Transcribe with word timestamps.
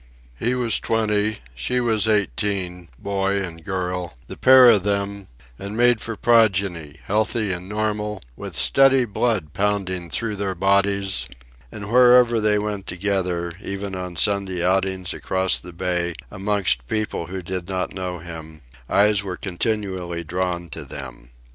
He 0.39 0.55
was 0.55 0.79
twenty, 0.79 1.41
she 1.53 1.79
was 1.79 2.07
eighteen, 2.07 2.89
boy 2.97 3.35
and 3.43 3.63
girl, 3.63 4.17
the 4.25 4.35
pair 4.35 4.67
of 4.71 4.81
them, 4.81 5.27
and 5.59 5.77
made 5.77 6.01
for 6.01 6.15
progeny, 6.15 6.97
healthy 7.03 7.51
and 7.53 7.69
normal, 7.69 8.23
with 8.35 8.55
steady 8.55 9.05
blood 9.05 9.53
pounding 9.53 10.09
through 10.09 10.37
their 10.37 10.55
bodies; 10.55 11.27
and 11.71 11.91
wherever 11.91 12.41
they 12.41 12.57
went 12.57 12.87
together, 12.87 13.53
even 13.61 13.93
on 13.93 14.15
Sunday 14.15 14.65
outings 14.65 15.13
across 15.13 15.59
the 15.59 15.71
bay 15.71 16.15
amongst 16.31 16.87
people 16.87 17.27
who 17.27 17.43
did 17.43 17.69
not 17.69 17.93
know 17.93 18.17
him, 18.17 18.63
eyes 18.89 19.21
were 19.21 19.37
continually 19.37 20.23
drawn 20.23 20.67
to 20.69 20.83
them. 20.83 21.29